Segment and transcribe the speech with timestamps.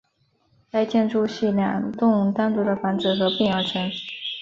[0.71, 3.87] 该建筑系两栋单独的房子合并而成。